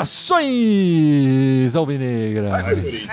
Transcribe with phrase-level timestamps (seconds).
[0.00, 3.08] Saudações, Alvinegras!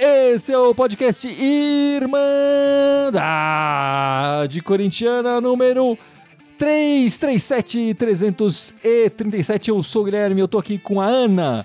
[0.00, 2.20] Esse é o podcast Irmandade
[4.62, 5.96] Corintiana número
[6.58, 9.70] 337 337.
[9.70, 11.64] Eu sou o Guilherme, eu tô aqui com a Ana,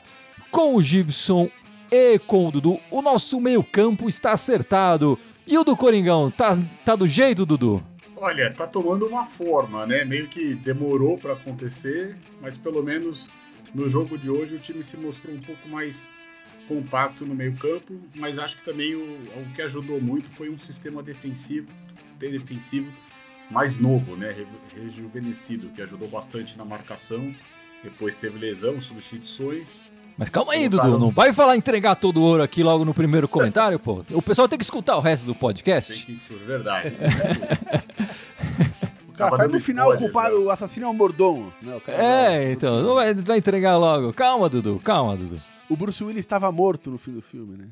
[0.51, 1.49] com o Gibson
[1.93, 2.79] e com o Dudu.
[2.89, 5.19] O nosso meio-campo está acertado.
[5.45, 7.83] E o do Coringão, tá, tá do jeito, Dudu?
[8.17, 10.03] Olha, tá tomando uma forma, né?
[10.03, 13.29] Meio que demorou para acontecer, mas pelo menos
[13.75, 16.09] no jogo de hoje o time se mostrou um pouco mais
[16.67, 19.03] compacto no meio-campo, mas acho que também o,
[19.41, 21.67] o que ajudou muito foi um sistema defensivo,
[22.17, 22.91] defensivo
[23.51, 24.33] mais novo, né?
[24.73, 27.35] Rejuvenescido, que ajudou bastante na marcação.
[27.83, 29.85] Depois teve lesão, substituições.
[30.17, 33.27] Mas calma aí, Dudu, não vai falar entregar todo o ouro aqui logo no primeiro
[33.27, 34.03] comentário, pô.
[34.11, 36.05] O pessoal tem que escutar o resto do podcast.
[36.05, 36.95] Tem que, é verdade.
[39.15, 41.53] Cara, faz no final o culpado, o assassino é o mordomo.
[41.61, 41.79] Né?
[41.87, 44.11] É, então, não vai, vai entregar logo.
[44.11, 45.41] Calma, Dudu, calma, Dudu.
[45.69, 47.67] O Bruce Willis estava morto no fim do filme, né?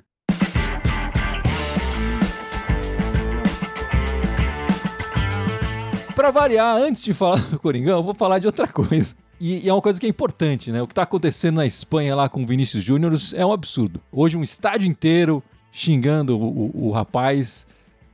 [6.16, 9.16] Pra variar, antes de falar do Coringão, eu vou falar de outra coisa.
[9.42, 10.84] E, e, é uma coisa que é importante, né?
[10.84, 14.00] O que tá acontecendo na Espanha lá com o Vinícius Júnior é um absurdo.
[14.11, 17.66] Hoje um estádio inteiro xingando o, o, o rapaz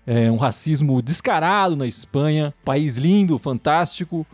[0.06, 4.25] é, um racismo descarado na Espanha, país lindo, fantástico,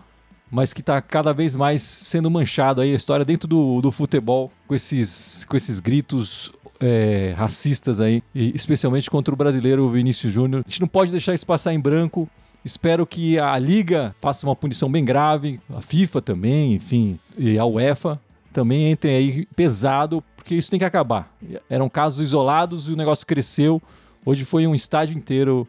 [0.51, 4.51] mas que está cada vez mais sendo manchado aí a história dentro do, do futebol
[4.67, 10.63] com esses, com esses gritos é, racistas aí, especialmente contra o brasileiro Vinícius Júnior.
[10.63, 12.29] A gente não pode deixar isso passar em branco.
[12.63, 17.65] Espero que a Liga faça uma punição bem grave, a FIFA também, enfim, e a
[17.65, 18.19] UEFA
[18.53, 21.35] também entrem aí pesado, porque isso tem que acabar.
[21.69, 23.81] Eram casos isolados e o negócio cresceu.
[24.25, 25.67] Hoje foi um estádio inteiro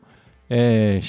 [0.49, 1.01] é,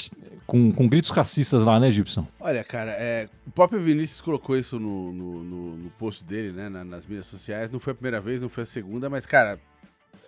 [0.46, 2.26] com, com, gritos racistas lá, né, Gibson?
[2.40, 6.68] Olha, cara, é, o próprio Vinícius colocou isso no, no, no, no post dele, né,
[6.68, 7.70] na, nas mídias sociais.
[7.70, 9.60] Não foi a primeira vez, não foi a segunda, mas, cara,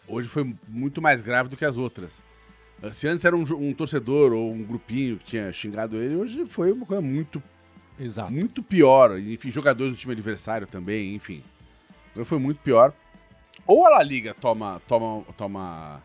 [0.06, 2.22] hoje foi muito mais grave do que as outras.
[2.92, 6.70] Se antes era um, um torcedor ou um grupinho que tinha xingado ele, hoje foi
[6.70, 7.42] uma coisa muito,
[7.98, 8.32] Exato.
[8.32, 9.18] muito pior.
[9.18, 11.42] Enfim, jogadores do time adversário também, enfim.
[12.24, 12.92] Foi muito pior.
[13.66, 16.02] Ou a La Liga toma, toma, toma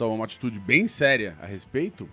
[0.00, 2.08] toma uma atitude bem séria a respeito,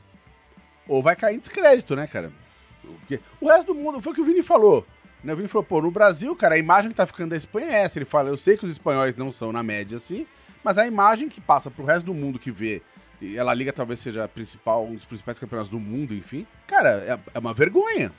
[0.90, 2.34] ou vai cair em descrédito, né, cara?
[2.82, 4.86] Porque o resto do mundo, foi o que o Vini falou.
[5.24, 5.32] Né?
[5.32, 7.84] O Vini falou, pô, no Brasil, cara, a imagem que tá ficando da Espanha é
[7.84, 7.98] essa.
[7.98, 10.28] Ele fala, eu sei que os espanhóis não são na média assim,
[10.62, 12.82] mas a imagem que passa pro resto do mundo que vê,
[13.22, 16.90] e ela liga talvez seja a principal, um dos principais campeonatos do mundo, enfim, cara,
[17.04, 18.12] é, é uma vergonha,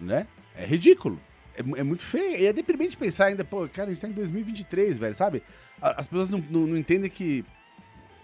[0.00, 0.26] né?
[0.56, 1.20] É ridículo.
[1.54, 2.40] É, é, muito feio.
[2.40, 5.42] E é deprimente pensar ainda, pô, cara, a gente tá em 2023, velho, sabe?
[5.80, 7.44] As pessoas não, não, não entendem que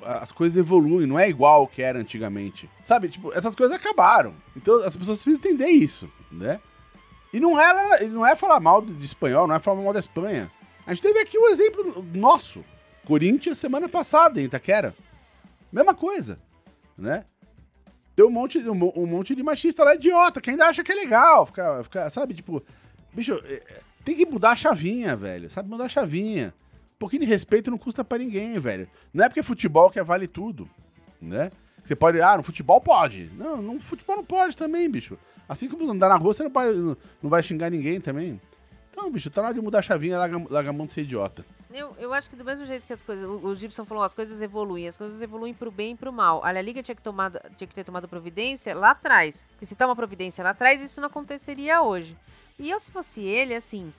[0.03, 2.69] as coisas evoluem, não é igual que era antigamente.
[2.85, 4.35] Sabe, tipo, essas coisas acabaram.
[4.57, 6.61] Então as pessoas precisam entender isso, né?
[7.33, 10.51] E não é, não é falar mal de espanhol, não é falar mal da Espanha.
[10.87, 12.65] A gente teve aqui um exemplo nosso.
[13.05, 14.95] Corinthians semana passada em Itaquera.
[15.73, 16.39] Mesma coisa,
[16.97, 17.25] né?
[18.17, 20.95] Tem um monte, um, um, monte de machista lá idiota que ainda acha que é
[20.95, 21.47] legal.
[21.47, 22.63] Ficar, ficar sabe, tipo,
[23.15, 25.49] bicho, é, é, tem que mudar a chavinha, velho.
[25.49, 26.53] Sabe, mudar a chavinha
[26.97, 28.89] um pouquinho de respeito não custa para ninguém, velho.
[29.15, 30.69] Não é porque é futebol que vale tudo,
[31.23, 31.53] né?
[31.85, 33.31] Você pode, ah, no futebol pode.
[33.37, 35.17] Não, no futebol não pode também, bicho.
[35.49, 38.41] Assim como andar na rua, você não, pode, não vai xingar ninguém também.
[38.91, 41.03] Então, bicho, tá na hora de mudar a chavinha, larga, larga a mão de ser
[41.03, 41.47] idiota.
[41.71, 43.25] Eu, eu acho que do mesmo jeito que as coisas.
[43.27, 46.43] O, o Gibson falou, as coisas evoluem, as coisas evoluem pro bem e pro mal.
[46.45, 49.47] A Liga tinha que, tomado, tinha que ter tomado providência lá atrás.
[49.61, 52.17] E se toma providência lá atrás, isso não aconteceria hoje.
[52.59, 53.93] E eu, se fosse ele, assim,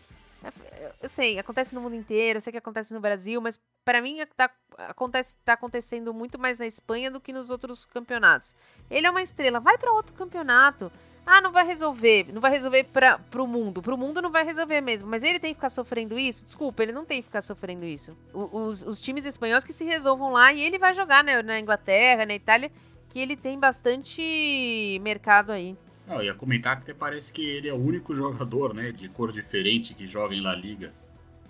[1.01, 4.17] eu sei, acontece no mundo inteiro, eu sei que acontece no Brasil, mas para mim
[4.35, 8.55] tá, acontece, tá acontecendo muito mais na Espanha do que nos outros campeonatos.
[8.89, 10.91] Ele é uma estrela, vai para outro campeonato.
[11.31, 13.83] Ah, não vai resolver, não vai resolver para pro mundo.
[13.83, 16.43] Pro mundo não vai resolver mesmo, mas ele tem que ficar sofrendo isso?
[16.43, 18.17] Desculpa, ele não tem que ficar sofrendo isso.
[18.33, 22.25] Os, os times espanhóis que se resolvam lá e ele vai jogar né, na Inglaterra,
[22.25, 22.71] na Itália,
[23.11, 25.77] que ele tem bastante mercado aí.
[26.07, 29.31] Não, ia comentar que até parece que ele é o único jogador, né, de cor
[29.31, 30.91] diferente que joga em La Liga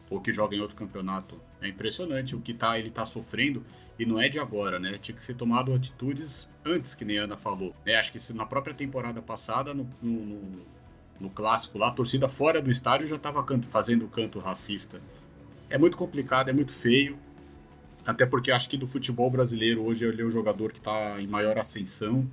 [0.10, 1.40] ou que joga em outro campeonato.
[1.62, 3.64] É impressionante o que tá, ele tá sofrendo
[3.98, 4.98] e não é de agora, né?
[4.98, 7.76] Tinha que ser tomado atitudes antes, que nem a Ana falou.
[7.86, 10.66] É, acho que na própria temporada passada, no, no,
[11.20, 15.02] no, clássico lá, a torcida fora do estádio já estava fazendo canto racista.
[15.70, 17.20] É muito complicado, é muito feio.
[18.06, 21.28] Até porque acho que do futebol brasileiro hoje ele é o jogador que está em
[21.28, 22.28] maior ascensão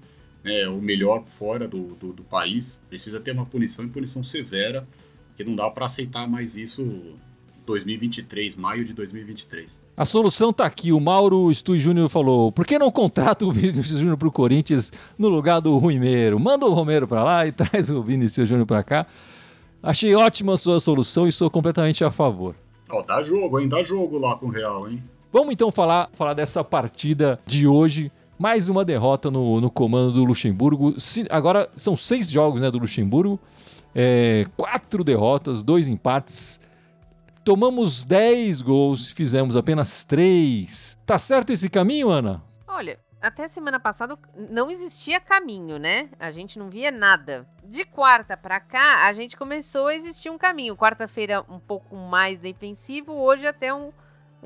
[0.46, 4.86] né, o melhor fora do, do, do, país, precisa ter uma punição e punição severa,
[5.26, 7.18] porque não dá para aceitar mais isso
[7.66, 9.82] 2023, maio de 2023.
[9.96, 10.92] A solução tá aqui.
[10.92, 15.28] O Mauro Stui Júnior falou: por que não contrata o Vinícius Júnior pro Corinthians no
[15.28, 16.38] lugar do Ruimeiro?
[16.38, 19.06] Manda o Romero para lá e traz o Vinícius Júnior para cá.
[19.82, 22.54] Achei ótima a sua solução e sou completamente a favor.
[22.90, 23.68] Ó, dá jogo, hein?
[23.68, 25.02] Dá jogo lá com o Real, hein?
[25.32, 28.10] Vamos então falar, falar dessa partida de hoje.
[28.38, 30.98] Mais uma derrota no, no comando do Luxemburgo.
[31.00, 33.38] Se, agora são seis jogos né, do Luxemburgo.
[33.94, 36.60] É, quatro derrotas, dois empates.
[37.46, 40.98] Tomamos 10 gols, fizemos apenas 3.
[41.06, 42.42] Tá certo esse caminho, Ana?
[42.66, 44.18] Olha, até semana passada
[44.50, 46.08] não existia caminho, né?
[46.18, 47.46] A gente não via nada.
[47.62, 50.76] De quarta para cá, a gente começou a existir um caminho.
[50.76, 53.92] Quarta-feira um pouco mais defensivo, hoje até um,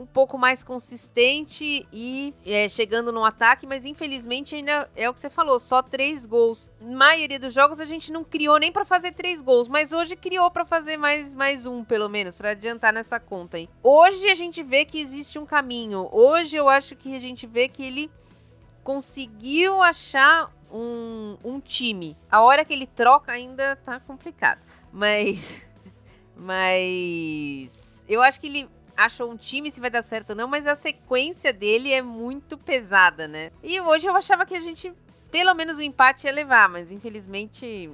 [0.00, 5.20] um pouco mais consistente e é, chegando no ataque, mas infelizmente ainda é o que
[5.20, 6.70] você falou, só três gols.
[6.81, 10.17] Na maioria dos jogos a gente não criou nem para fazer três gols, mas hoje
[10.17, 13.69] criou para fazer mais, mais um, pelo menos, para adiantar nessa conta aí.
[13.82, 16.08] Hoje a gente vê que existe um caminho.
[16.11, 18.11] Hoje eu acho que a gente vê que ele
[18.82, 22.17] conseguiu achar um, um time.
[22.31, 25.69] A hora que ele troca ainda tá complicado, mas.
[26.43, 28.02] Mas.
[28.08, 28.67] Eu acho que ele
[29.05, 32.56] achou um time, se vai dar certo ou não, mas a sequência dele é muito
[32.58, 33.50] pesada, né?
[33.62, 34.93] E hoje eu achava que a gente,
[35.31, 37.91] pelo menos o empate ia levar, mas infelizmente,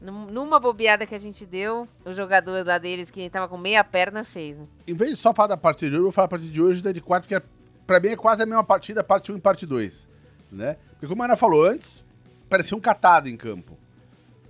[0.00, 4.24] numa bobeada que a gente deu, o jogador lá deles, que tava com meia perna,
[4.24, 4.58] fez.
[4.58, 4.66] Né?
[4.86, 6.62] Em vez de só falar da partida de hoje, eu vou falar da partida de
[6.62, 7.42] hoje da de quarto, que é,
[7.86, 10.08] pra mim é quase a mesma partida, parte 1 e parte 2,
[10.50, 10.76] né?
[10.92, 12.02] Porque como a Ana falou antes,
[12.48, 13.78] parecia um catado em campo.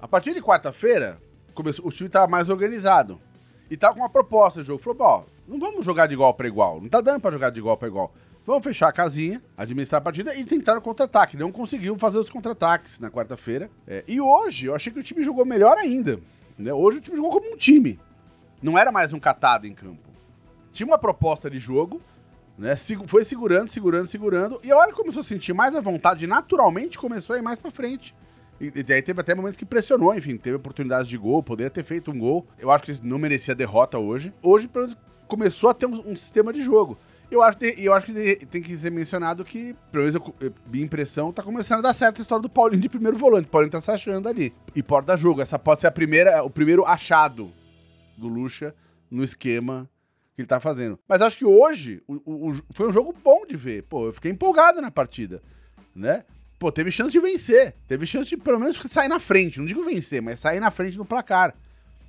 [0.01, 1.21] A partir de quarta-feira,
[1.83, 3.21] o time tava mais organizado.
[3.71, 4.83] E tava com uma proposta de jogo.
[4.83, 6.81] Falou, bom, não vamos jogar de igual para igual.
[6.81, 8.15] Não tá dando para jogar de igual para igual.
[8.47, 11.37] Vamos fechar a casinha, administrar a partida e tentar o contra-ataque.
[11.37, 13.69] Não conseguiu fazer os contra-ataques na quarta-feira.
[13.87, 16.21] É, e hoje, eu achei que o time jogou melhor ainda.
[16.57, 16.73] Né?
[16.73, 17.99] Hoje o time jogou como um time.
[18.63, 20.09] Não era mais um catado em campo.
[20.73, 22.01] Tinha uma proposta de jogo,
[22.57, 22.77] né?
[23.07, 24.61] Foi segurando, segurando, segurando.
[24.63, 27.59] E a hora que começou a sentir mais a vontade, naturalmente começou a ir mais
[27.59, 28.15] para frente.
[28.61, 31.83] E, e aí teve até momentos que pressionou, enfim, teve oportunidades de gol, poderia ter
[31.83, 32.47] feito um gol.
[32.59, 34.33] Eu acho que não merecia derrota hoje.
[34.43, 34.99] Hoje, pelo menos,
[35.31, 36.99] começou a ter um, um sistema de jogo.
[37.31, 40.85] Eu acho, que, eu acho que tem que ser mencionado que, pelo menos eu, minha
[40.85, 43.47] impressão, tá começando a dar certo a história do Paulinho de primeiro volante.
[43.47, 44.53] O Paulinho tá se achando ali.
[44.75, 45.41] E porta jogo.
[45.41, 47.53] Essa pode ser a primeira, o primeiro achado
[48.19, 48.75] do Lucha
[49.09, 49.89] no esquema
[50.35, 50.99] que ele tá fazendo.
[51.09, 53.85] Mas acho que hoje o, o, foi um jogo bom de ver.
[53.85, 55.41] Pô, eu fiquei empolgado na partida,
[55.95, 56.25] né?
[56.59, 57.77] Pô, teve chance de vencer.
[57.87, 59.61] Teve chance de pelo menos sair na frente.
[59.61, 61.55] Não digo vencer, mas sair na frente no placar.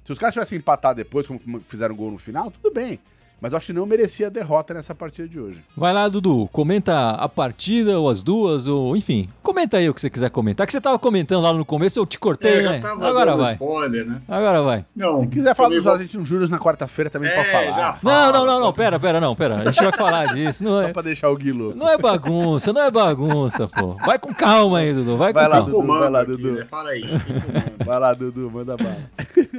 [0.04, 3.00] Se os caras tivessem empatado depois, como fizeram gol no final, tudo bem.
[3.42, 5.64] Mas acho que não merecia derrota nessa partida de hoje.
[5.76, 6.48] Vai lá, Dudu.
[6.52, 9.28] Comenta a partida, ou as duas, ou enfim.
[9.42, 10.68] Comenta aí o que você quiser comentar.
[10.68, 12.80] Que você tava comentando lá no começo, eu te cortei, é, já né?
[12.80, 13.54] Tava Agora vai.
[13.54, 14.22] spoiler, né?
[14.28, 14.86] Agora vai.
[14.96, 15.94] Não, Se quiser falar dos vou...
[15.94, 17.82] argentinos juros na quarta-feira também é, pode falar.
[17.82, 19.56] Já fala, não, não, não, não, pera, pera, não, pera.
[19.56, 20.64] A gente vai falar disso.
[20.64, 20.88] Não é...
[20.88, 21.74] Só pra deixar o Guilo.
[21.76, 23.96] Não é bagunça, não é bagunça, pô.
[24.06, 25.18] Vai com calma aí, Dudu.
[25.18, 25.72] Vai, vai com lá, calma.
[25.72, 26.48] Dudu, vai lá, Dudu.
[26.48, 26.66] Aqui, né?
[26.66, 27.04] Fala aí.
[27.84, 28.98] vai lá, Dudu, manda bala.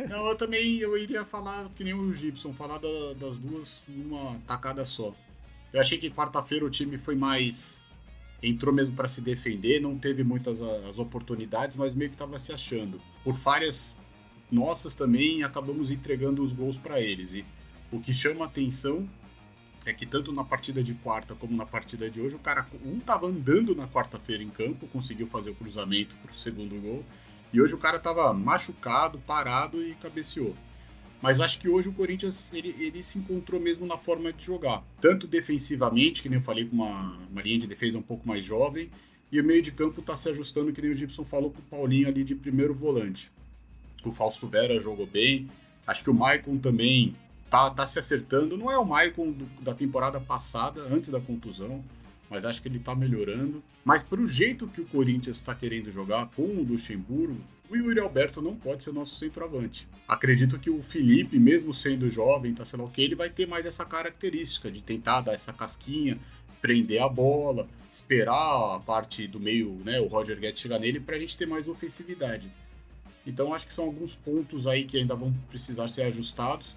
[0.09, 2.89] Não, eu também eu iria falar que nem o Gibson, falar da,
[3.19, 5.15] das duas numa tacada só.
[5.73, 7.83] Eu achei que quarta-feira o time foi mais.
[8.43, 12.53] entrou mesmo para se defender, não teve muitas as oportunidades, mas meio que estava se
[12.53, 13.01] achando.
[13.23, 13.97] Por falhas
[14.51, 17.33] nossas também, acabamos entregando os gols para eles.
[17.33, 17.45] E
[17.91, 19.09] o que chama atenção
[19.87, 23.01] é que tanto na partida de quarta como na partida de hoje, o cara um
[23.01, 27.05] tava andando na quarta-feira em campo, conseguiu fazer o cruzamento para o segundo gol,
[27.53, 30.55] e hoje o cara tava machucado, parado e cabeceou.
[31.23, 34.83] Mas acho que hoje o Corinthians ele, ele se encontrou mesmo na forma de jogar.
[35.01, 38.45] Tanto defensivamente, que nem eu falei, com uma, uma linha de defesa um pouco mais
[38.45, 38.91] jovem,
[39.31, 41.63] e o meio de campo está se ajustando, que nem o Gibson falou, com o
[41.63, 43.31] Paulinho ali de primeiro volante.
[44.05, 45.49] O Fausto Vera jogou bem.
[45.87, 47.15] Acho que o Maicon também
[47.49, 48.59] tá, tá se acertando.
[48.59, 51.85] Não é o Maicon do, da temporada passada, antes da contusão,
[52.29, 53.63] mas acho que ele tá melhorando.
[53.85, 57.41] Mas para o jeito que o Corinthians está querendo jogar com o Luxemburgo,
[57.81, 59.89] o Yuri Alberto não pode ser nosso centroavante.
[60.07, 63.47] Acredito que o Felipe, mesmo sendo jovem, tá sei lá o que, ele vai ter
[63.47, 66.19] mais essa característica de tentar dar essa casquinha,
[66.61, 71.17] prender a bola, esperar a parte do meio, né, o Roger Guedes chegar nele para
[71.17, 72.51] a gente ter mais ofensividade.
[73.27, 76.77] Então acho que são alguns pontos aí que ainda vão precisar ser ajustados.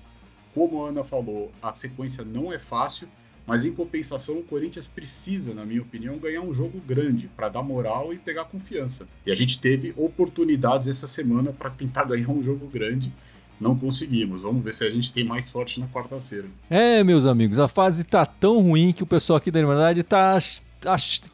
[0.53, 3.09] Como a Ana falou, a sequência não é fácil,
[3.47, 7.61] mas em compensação, o Corinthians precisa, na minha opinião, ganhar um jogo grande para dar
[7.61, 9.07] moral e pegar confiança.
[9.25, 13.13] E a gente teve oportunidades essa semana para tentar ganhar um jogo grande.
[13.59, 14.41] Não conseguimos.
[14.41, 16.47] Vamos ver se a gente tem mais sorte na quarta-feira.
[16.69, 20.37] É, meus amigos, a fase tá tão ruim que o pessoal aqui da Irmandade tá,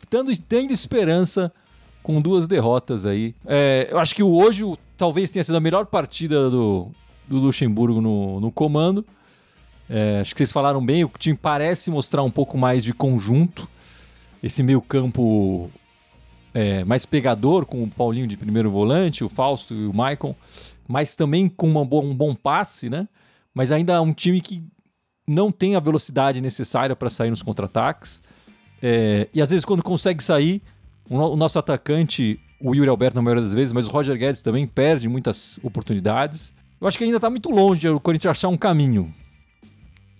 [0.10, 1.52] tendo, tendo esperança
[2.04, 3.34] com duas derrotas aí.
[3.46, 4.66] É, eu acho que hoje
[4.98, 6.92] talvez tenha sido a melhor partida do,
[7.28, 9.06] do Luxemburgo no, no comando.
[9.94, 13.68] É, acho que vocês falaram bem, o time parece mostrar um pouco mais de conjunto.
[14.42, 15.70] Esse meio campo
[16.54, 20.34] é, mais pegador, com o Paulinho de primeiro volante, o Fausto e o Maicon,
[20.88, 23.06] mas também com uma boa, um bom passe, né?
[23.54, 24.64] Mas ainda é um time que
[25.28, 28.24] não tem a velocidade necessária para sair nos contra-ataques.
[28.82, 30.62] É, e às vezes, quando consegue sair,
[31.10, 34.18] o, no, o, nosso atacante, o Yuri Alberto, na maioria das vezes, mas o Roger
[34.18, 36.54] Guedes também perde muitas oportunidades.
[36.80, 39.14] Eu acho que ainda está muito longe o Corinthians achar um caminho.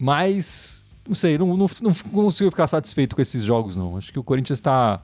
[0.02, 3.98] Mas, não sei, não, não, não consigo ficar satisfeito com esses jogos, não.
[3.98, 5.00] Acho que o Corinthians está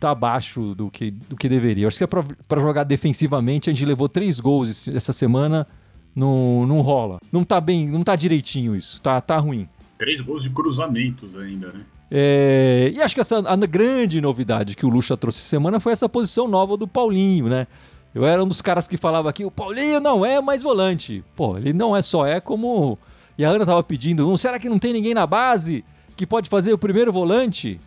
[0.00, 1.86] tá abaixo do que, do que deveria.
[1.86, 5.64] Acho que é para jogar defensivamente, a gente levou três gols essa semana,
[6.12, 7.20] não, não rola.
[7.30, 9.68] Não tá bem, não tá direitinho isso, tá, tá ruim.
[9.96, 11.84] Três gols de cruzamentos ainda, né?
[12.10, 16.08] É, e acho que essa a grande novidade que o Lucha trouxe semana foi essa
[16.08, 17.68] posição nova do Paulinho, né?
[18.12, 21.22] Eu era um dos caras que falava aqui, o Paulinho não é mais volante.
[21.36, 22.98] Pô, ele não é só é como
[23.36, 25.84] e a Ana tava pedindo um, será que não tem ninguém na base
[26.16, 27.80] que pode fazer o primeiro volante?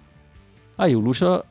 [0.78, 1.44] Aí o Lucha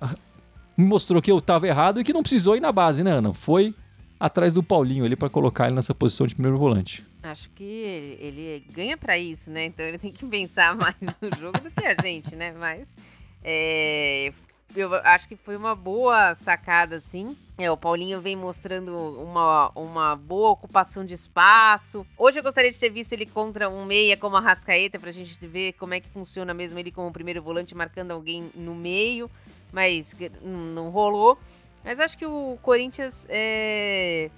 [0.76, 3.32] me mostrou que eu tava errado e que não precisou ir na base, né, Ana?
[3.32, 3.74] Foi
[4.18, 7.04] atrás do Paulinho ali para colocar ele nessa posição de primeiro volante.
[7.22, 9.66] Acho que ele, ele ganha para isso, né?
[9.66, 12.52] Então ele tem que pensar mais no jogo do que a gente, né?
[12.52, 12.96] Mas
[13.44, 14.32] é,
[14.74, 17.36] eu acho que foi uma boa sacada, sim.
[17.58, 22.06] É, o Paulinho vem mostrando uma, uma boa ocupação de espaço.
[22.16, 25.34] Hoje eu gostaria de ter visto ele contra um meia como a Rascaeta, pra gente
[25.46, 29.30] ver como é que funciona mesmo ele como primeiro volante, marcando alguém no meio,
[29.70, 31.38] mas não rolou.
[31.84, 34.30] Mas acho que o Corinthians é,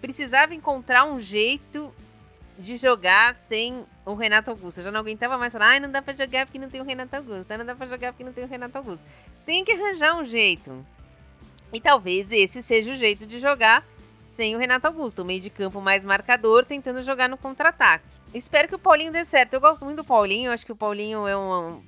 [0.00, 1.92] precisava encontrar um jeito
[2.58, 4.78] de jogar sem o Renato Augusto.
[4.78, 6.84] Eu já não aguentava mais falar, ai, não dá pra jogar porque não tem o
[6.84, 9.04] Renato Augusto, ai, não dá pra jogar porque não tem o Renato Augusto.
[9.44, 10.84] Tem que arranjar um jeito.
[11.72, 13.84] E talvez esse seja o jeito de jogar
[14.26, 18.04] sem o Renato Augusto, o meio de campo mais marcador, tentando jogar no contra-ataque.
[18.32, 19.52] Espero que o Paulinho dê certo.
[19.52, 21.82] Eu gosto muito do Paulinho, acho que o Paulinho é uma,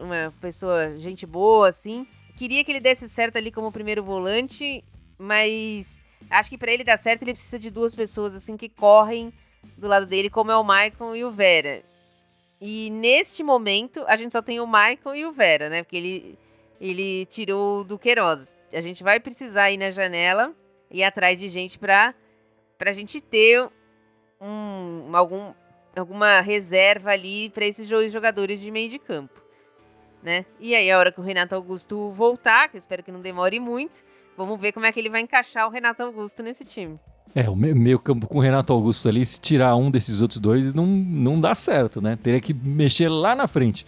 [0.00, 2.06] uma pessoa, gente boa, assim.
[2.36, 4.84] Queria que ele desse certo ali como primeiro volante,
[5.18, 9.32] mas acho que para ele dar certo ele precisa de duas pessoas, assim, que correm
[9.76, 11.82] do lado dele, como é o Maicon e o Vera.
[12.60, 15.82] E neste momento, a gente só tem o Maicon e o Vera, né?
[15.82, 16.38] Porque ele,
[16.80, 18.56] ele tirou do Queiroz.
[18.72, 20.52] A gente vai precisar ir na janela
[20.90, 22.14] e atrás de gente pra,
[22.76, 23.68] pra gente ter
[24.40, 25.52] um, algum,
[25.96, 29.42] alguma reserva ali para esses dois jogadores de meio de campo.
[30.20, 30.44] Né?
[30.58, 33.60] E aí, a hora que o Renato Augusto voltar, que eu espero que não demore
[33.60, 34.02] muito,
[34.36, 36.98] vamos ver como é que ele vai encaixar o Renato Augusto nesse time.
[37.38, 40.74] É, o meio campo com o Renato Augusto ali, se tirar um desses outros dois,
[40.74, 42.18] não, não dá certo, né?
[42.20, 43.86] Teria que mexer lá na frente.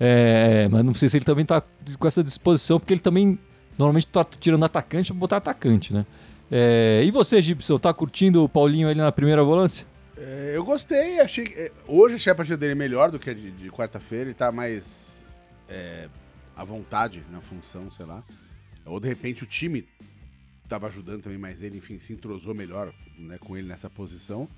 [0.00, 1.62] É, mas não sei se ele também tá
[1.98, 3.38] com essa disposição, porque ele também
[3.76, 6.06] normalmente tá tirando atacante pra botar atacante, né?
[6.50, 9.86] É, e você, Gibson, tá curtindo o Paulinho ali na primeira volância?
[10.16, 11.44] É, eu gostei, achei.
[11.58, 14.50] É, hoje achei a partida dele melhor do que a de, de quarta-feira, ele tá
[14.50, 15.26] mais
[15.68, 16.08] é,
[16.56, 18.24] à vontade na função, sei lá.
[18.86, 19.86] Ou de repente o time
[20.68, 24.48] estava ajudando também mais ele, enfim, se entrosou melhor né, com ele nessa posição.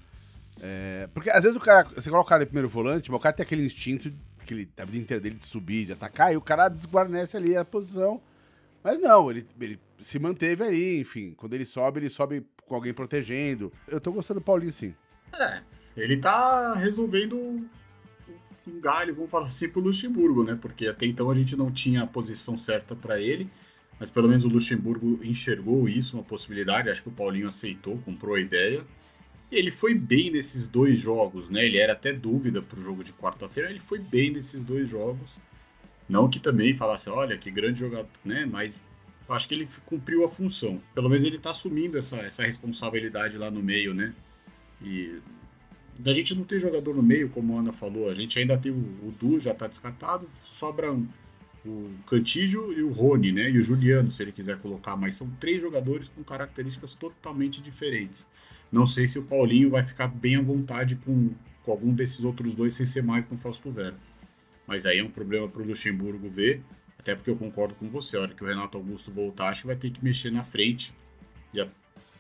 [0.60, 3.22] É, porque às vezes o cara, você coloca o cara em primeiro volante, mas o
[3.22, 4.12] cara tem aquele instinto
[4.44, 7.56] que ele, a vida inteira dele de subir, de atacar, e o cara desguarnece ali
[7.56, 8.20] a posição.
[8.82, 11.32] Mas não, ele, ele se manteve ali, enfim.
[11.36, 13.72] Quando ele sobe, ele sobe com alguém protegendo.
[13.86, 14.94] Eu tô gostando do Paulinho, sim.
[15.38, 15.62] É,
[15.96, 17.68] ele tá resolvendo um
[18.80, 20.58] galho, vamos falar assim, pro Luxemburgo, né?
[20.60, 23.48] Porque até então a gente não tinha a posição certa para ele
[24.00, 26.88] mas pelo menos o Luxemburgo enxergou isso, uma possibilidade.
[26.88, 28.82] Acho que o Paulinho aceitou, comprou a ideia.
[29.52, 31.66] E ele foi bem nesses dois jogos, né?
[31.66, 35.38] Ele era até dúvida para o jogo de quarta-feira, ele foi bem nesses dois jogos.
[36.08, 38.46] Não que também falasse, olha, que grande jogador, né?
[38.46, 38.82] Mas
[39.28, 40.80] acho que ele cumpriu a função.
[40.94, 44.14] Pelo menos ele está assumindo essa, essa responsabilidade lá no meio, né?
[44.82, 45.20] E
[45.98, 48.72] da gente não ter jogador no meio, como a Ana falou, a gente ainda tem
[48.72, 51.06] o, o Du, já está descartado, sobra um,
[51.64, 53.50] o Cantígio e o Rony, né?
[53.50, 58.26] E o Juliano, se ele quiser colocar, mas são três jogadores com características totalmente diferentes.
[58.72, 61.30] Não sei se o Paulinho vai ficar bem à vontade com,
[61.62, 63.96] com algum desses outros dois sem ser mais com Fausto Vera.
[64.66, 66.62] Mas aí é um problema para o Luxemburgo ver,
[66.98, 68.16] até porque eu concordo com você.
[68.16, 70.94] A hora que o Renato Augusto voltar, acho que vai ter que mexer na frente.
[71.52, 71.68] E a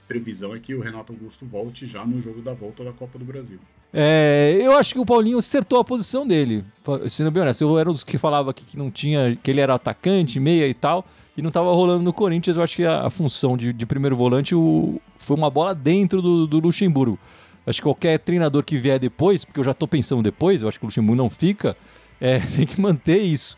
[0.08, 3.24] previsão é que o Renato Augusto volte já no jogo da volta da Copa do
[3.24, 3.60] Brasil.
[3.92, 6.64] É, eu acho que o Paulinho acertou a posição dele.
[7.08, 9.74] Sendo bem honesto, eu era um dos que falava que, não tinha, que ele era
[9.74, 11.04] atacante, meia e tal,
[11.36, 12.56] e não estava rolando no Corinthians.
[12.56, 16.22] Eu acho que a, a função de, de, primeiro volante o, foi uma bola dentro
[16.22, 17.18] do, do, Luxemburgo.
[17.66, 20.78] Acho que qualquer treinador que vier depois, porque eu já estou pensando depois, eu acho
[20.78, 21.76] que o Luxemburgo não fica,
[22.20, 23.56] é, tem que manter isso.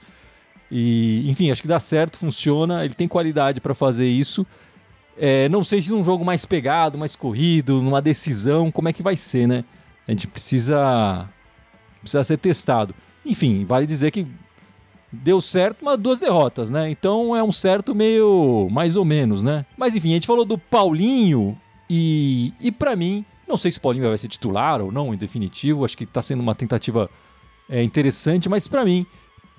[0.70, 4.46] E, enfim, acho que dá certo, funciona, ele tem qualidade para fazer isso.
[5.18, 9.02] É, não sei se num jogo mais pegado, mais corrido, numa decisão, como é que
[9.02, 9.64] vai ser, né?
[10.06, 11.28] A gente precisa
[12.00, 12.94] precisa ser testado.
[13.24, 14.26] Enfim, vale dizer que
[15.12, 16.90] deu certo, mas duas derrotas, né?
[16.90, 19.64] Então é um certo meio mais ou menos, né?
[19.76, 23.80] Mas enfim, a gente falou do Paulinho e, e para mim, não sei se o
[23.80, 27.10] Paulinho vai ser titular ou não, em definitivo, acho que tá sendo uma tentativa
[27.68, 29.06] é, interessante, mas para mim,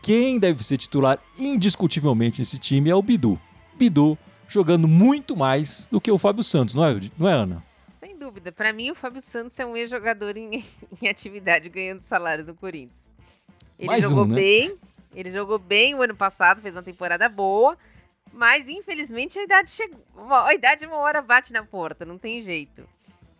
[0.01, 3.39] quem deve ser titular indiscutivelmente nesse time é o Bidu.
[3.77, 7.63] Bidu jogando muito mais do que o Fábio Santos, não é, não é Ana?
[8.23, 8.53] Dúvida.
[8.53, 10.63] Para mim, o Fábio Santos é um ex-jogador em,
[11.01, 13.11] em atividade ganhando salário no Corinthians.
[13.77, 14.35] Ele Mais jogou um, né?
[14.35, 14.77] bem,
[15.13, 17.77] ele jogou bem o ano passado, fez uma temporada boa,
[18.31, 19.99] mas infelizmente a idade chegou.
[20.31, 22.87] A idade uma hora bate na porta, não tem jeito.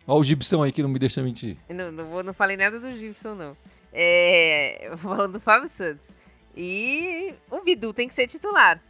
[0.06, 1.56] Olha o Gibson aí que não me deixa mentir.
[1.70, 3.56] Não, não, vou, não falei nada do Gibson, não.
[3.90, 6.14] É, falando do Fábio Santos.
[6.54, 8.82] E o Bidu tem que ser titular.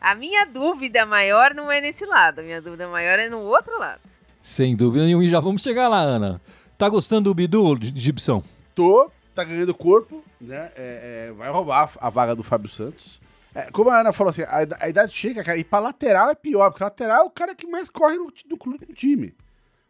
[0.00, 3.78] A minha dúvida maior não é nesse lado, a minha dúvida maior é no outro
[3.78, 4.00] lado.
[4.42, 5.24] Sem dúvida nenhuma.
[5.24, 6.40] E já vamos chegar lá, Ana.
[6.76, 8.42] Tá gostando do Bidu, Gibson?
[8.74, 10.70] Tô, tá ganhando corpo, né?
[10.76, 13.20] É, é, vai roubar a vaga do Fábio Santos.
[13.54, 16.34] É, como a Ana falou assim, a, a, idade chega, cara, e pra lateral é
[16.34, 19.28] pior, porque lateral é o cara que mais corre no, no clube no time.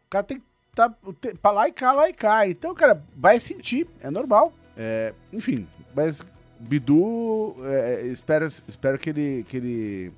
[0.05, 0.45] O cara tem que
[0.75, 2.47] tá te, pra lá e cá, lá e cá.
[2.47, 4.53] Então, cara, vai sentir, é normal.
[4.75, 6.21] É, enfim, mas
[6.59, 10.13] Bidu, é, espero, espero que ele, que ele,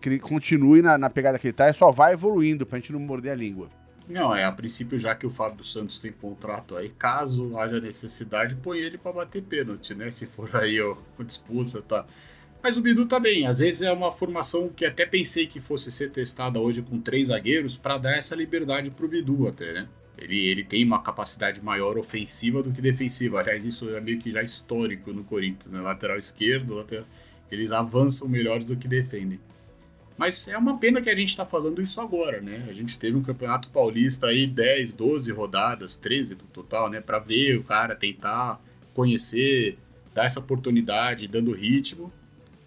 [0.00, 2.92] que ele continue na, na pegada que ele tá e só vai evoluindo pra gente
[2.92, 3.68] não morder a língua.
[4.08, 8.56] Não, é a princípio, já que o Fábio Santos tem contrato aí, caso haja necessidade,
[8.56, 10.10] põe ele para bater pênalti, né?
[10.10, 12.04] Se for aí ó, disputa, tá.
[12.62, 13.46] Mas o Bidu tá bem.
[13.46, 17.28] Às vezes é uma formação que até pensei que fosse ser testada hoje com três
[17.28, 19.88] zagueiros para dar essa liberdade pro Bidu até, né?
[20.18, 23.40] Ele, ele tem uma capacidade maior ofensiva do que defensiva.
[23.40, 25.80] Aliás, isso é meio que já histórico no Corinthians, né?
[25.80, 27.06] Lateral esquerdo, lateral...
[27.50, 29.40] eles avançam melhores do que defendem.
[30.20, 32.66] Mas é uma pena que a gente está falando isso agora, né?
[32.68, 37.00] A gente teve um campeonato paulista aí 10, 12 rodadas, 13 no total, né?
[37.00, 38.62] Para ver o cara tentar
[38.92, 39.78] conhecer,
[40.14, 42.12] dar essa oportunidade, dando ritmo.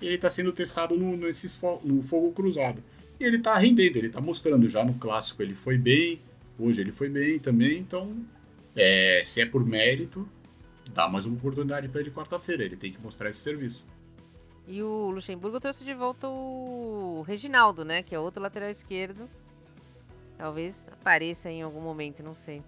[0.02, 2.84] E ele está sendo testado no, nesses, no fogo cruzado.
[3.20, 6.20] E ele está rendendo, ele está mostrando já no clássico ele foi bem,
[6.58, 8.18] hoje ele foi bem também, então
[8.76, 10.28] é, se é por mérito,
[10.92, 13.86] dá mais uma oportunidade para ele quarta-feira, ele tem que mostrar esse serviço.
[14.68, 18.02] E o Luxemburgo trouxe de volta o Reginaldo, né?
[18.02, 19.30] Que é outro lateral esquerdo.
[20.38, 22.62] Talvez apareça em algum momento, não sei.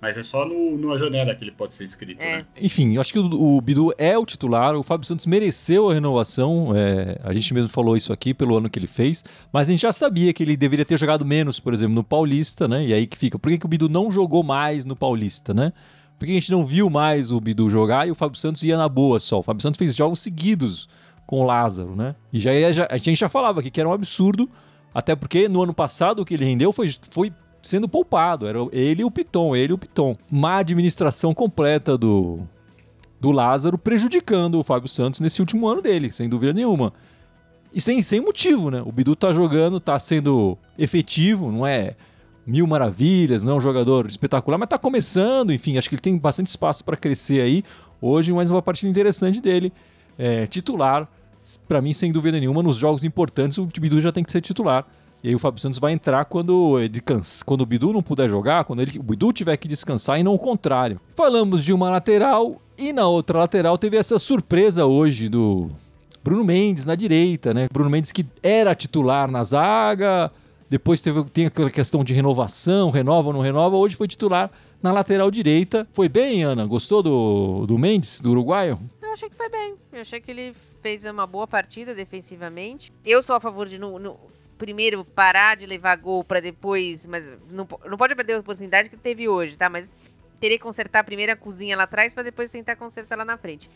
[0.00, 2.38] Mas é só no, numa janela que ele pode ser inscrito, É.
[2.38, 2.46] né?
[2.60, 5.94] Enfim, eu acho que o, o Bidu é o titular, o Fábio Santos mereceu a
[5.94, 9.72] renovação, é, a gente mesmo falou isso aqui pelo ano que ele fez, mas a
[9.72, 12.86] gente já sabia que ele deveria ter jogado menos, por exemplo, no Paulista, né?
[12.86, 15.72] E aí que fica, por que, que o Bidu não jogou mais no Paulista, né?
[16.16, 18.76] Por que a gente não viu mais o Bidu jogar e o Fábio Santos ia
[18.78, 19.40] na boa só?
[19.40, 20.88] O Fábio Santos fez jogos seguidos
[21.28, 22.14] com Lázaro, né?
[22.32, 24.48] E já, já- a gente já falava aqui que era um absurdo,
[24.94, 27.30] até porque no ano passado o que ele rendeu foi, foi
[27.62, 28.46] sendo poupado.
[28.48, 30.16] Era ele e o Piton, ele e o Piton.
[30.30, 32.40] Má administração completa do,
[33.20, 36.94] do Lázaro, prejudicando o Fábio Santos nesse último ano dele, sem dúvida nenhuma.
[37.74, 38.82] E sem, sem motivo, né?
[38.86, 41.94] O Bidu tá jogando, tá sendo efetivo, não é
[42.46, 46.16] mil maravilhas, não é um jogador espetacular, mas tá começando, enfim, acho que ele tem
[46.16, 47.62] bastante espaço para crescer aí.
[48.00, 49.70] Hoje, mais uma partida interessante dele.
[50.16, 51.06] É, titular,
[51.66, 54.86] para mim, sem dúvida nenhuma, nos jogos importantes, o Bidu já tem que ser titular.
[55.22, 58.28] E aí o Fábio Santos vai entrar quando ele cansa, quando o Bidu não puder
[58.28, 61.00] jogar, quando ele, o Bidu tiver que descansar e não o contrário.
[61.16, 65.70] Falamos de uma lateral e na outra lateral teve essa surpresa hoje do
[66.22, 67.68] Bruno Mendes na direita, né?
[67.72, 70.30] Bruno Mendes que era titular na zaga,
[70.70, 74.50] depois teve, tem aquela questão de renovação, renova ou não renova, hoje foi titular
[74.82, 75.88] na lateral direita.
[75.92, 76.66] Foi bem, Ana?
[76.66, 78.78] Gostou do, do Mendes, do uruguaio?
[79.18, 79.74] Achei que foi bem.
[79.92, 82.92] Eu achei que ele fez uma boa partida defensivamente.
[83.04, 84.16] Eu sou a favor de no, no-
[84.56, 88.96] primeiro parar de levar gol pra depois, mas não, não pode perder a oportunidade que
[88.96, 89.68] teve hoje, tá?
[89.68, 89.90] Mas
[90.38, 93.68] teria que consertar primeiro a cozinha lá atrás pra depois tentar consertar lá na frente.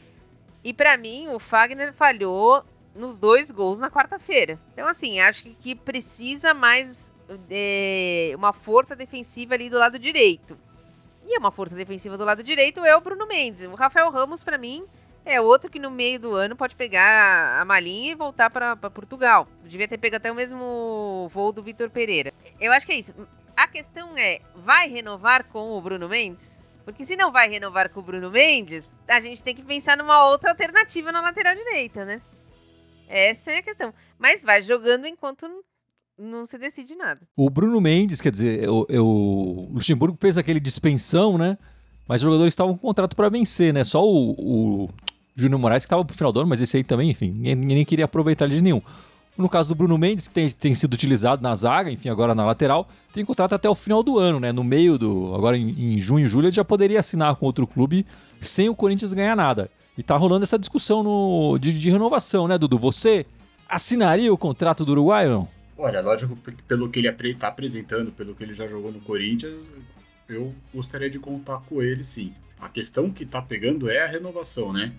[0.63, 4.61] E pra mim, o Fagner falhou nos dois gols na quarta-feira.
[4.75, 7.13] Então, assim, acho que, precisa mais
[7.51, 10.57] é, uma força defensiva ali do lado direito.
[11.27, 13.65] E uma força defensiva do lado direito é o Bruno Mendes.
[13.65, 14.85] O Rafael Ramos, pra mim,
[15.25, 19.47] é outro que no meio do ano pode pegar a malinha e voltar para Portugal.
[19.65, 22.33] Devia ter pego até o mesmo voo do Vitor Pereira.
[22.61, 23.15] Eu acho que é isso.
[23.57, 26.73] A questão é, vai renovar com o Bruno Mendes?
[26.85, 30.29] Porque se não vai renovar com o Bruno Mendes, a gente tem que pensar numa
[30.29, 32.21] outra alternativa na lateral direita, né?
[33.09, 33.95] Essa é a questão.
[34.19, 35.47] Mas vai jogando enquanto
[36.19, 37.21] não se decide nada.
[37.37, 41.57] O Bruno Mendes, quer dizer, o, o Luxemburgo fez aquele dispensão, né?
[42.09, 43.85] Mas os jogadores estavam com contrato para vencer, né?
[43.85, 44.89] Só o, o
[45.35, 47.85] Júnior Moraes que estava pro final do ano, mas esse aí também, enfim, ninguém, ninguém
[47.85, 48.83] queria aproveitar de nenhum.
[49.37, 52.45] No caso do Bruno Mendes, que tem, tem sido utilizado na zaga, enfim, agora na
[52.45, 54.53] lateral, tem contrato até o final do ano, né?
[54.53, 55.35] No meio do.
[55.35, 58.05] Agora em, em junho, julho, ele já poderia assinar com outro clube
[58.41, 59.71] sem o Corinthians ganhar nada.
[59.97, 62.77] E tá rolando essa discussão no, de, de renovação, né, Dudu?
[62.79, 63.25] Você
[63.69, 65.49] assinaria o contrato do Uruguai não?
[65.79, 66.37] Olha, lógico,
[66.69, 69.55] pelo que ele está apresentando, pelo que ele já jogou no Corinthians,
[70.29, 72.33] eu gostaria de contar com ele sim.
[72.61, 74.93] A questão que está pegando é a renovação, né?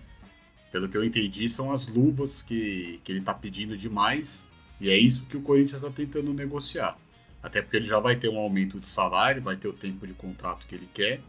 [0.73, 4.43] Pelo que eu entendi, são as luvas que, que ele está pedindo demais,
[4.81, 6.97] e é isso que o Corinthians está tentando negociar.
[7.43, 10.15] Até porque ele já vai ter um aumento de salário, vai ter o tempo de
[10.15, 11.21] contrato que ele quer.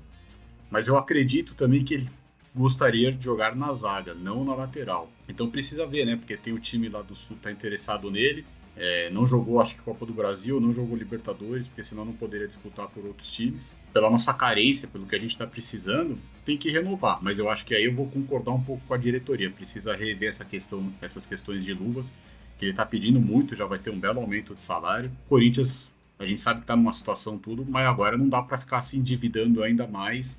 [0.71, 2.11] Mas eu acredito também que ele
[2.55, 5.13] gostaria de jogar na zaga, não na lateral.
[5.29, 6.17] Então precisa ver, né?
[6.17, 8.47] Porque tem o time lá do Sul que tá interessado nele.
[8.77, 12.47] É, não jogou, acho que Copa do Brasil, não jogou Libertadores, porque senão não poderia
[12.47, 13.77] disputar por outros times.
[13.93, 17.23] Pela nossa carência, pelo que a gente está precisando, tem que renovar.
[17.23, 19.51] Mas eu acho que aí eu vou concordar um pouco com a diretoria.
[19.51, 22.13] Precisa rever essa questão, essas questões de luvas,
[22.59, 25.11] que ele está pedindo muito, já vai ter um belo aumento de salário.
[25.29, 28.81] Corinthians, a gente sabe que está numa situação tudo, mas agora não dá para ficar
[28.81, 30.39] se endividando ainda mais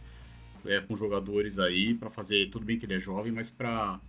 [0.65, 2.49] é, com jogadores aí para fazer.
[2.49, 3.99] Tudo bem que ele é jovem, mas para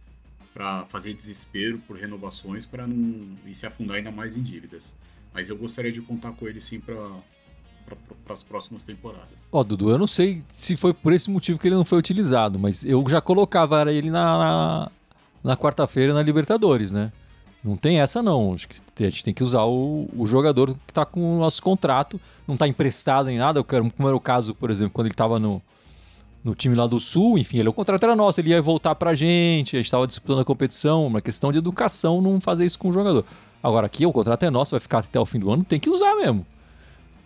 [0.57, 4.97] para fazer desespero por renovações para não e se afundar ainda mais em dívidas.
[5.35, 6.97] Mas eu gostaria de contar com ele sim para
[8.25, 9.47] para as próximas temporadas.
[9.53, 11.99] Ó, oh, Dudu, eu não sei se foi por esse motivo que ele não foi
[11.99, 14.91] utilizado, mas eu já colocava ele na, na,
[15.45, 17.13] na quarta-feira na Libertadores, né?
[17.63, 18.55] Não tem essa não.
[18.55, 21.63] Acho que a gente tem que usar o, o jogador que está com o nosso
[21.63, 23.61] contrato, não está emprestado em nada.
[23.61, 25.63] Eu quero, como era o caso, por exemplo, quando ele estava no,
[26.47, 29.15] no time lá do Sul, enfim, ele, o contrato era nosso, ele ia voltar pra
[29.17, 32.89] gente, a gente estava disputando a competição, uma questão de educação não fazer isso com
[32.89, 33.25] o jogador.
[33.61, 35.91] Agora aqui o contrato é nosso, vai ficar até o fim do ano, tem que
[35.91, 36.47] usar mesmo.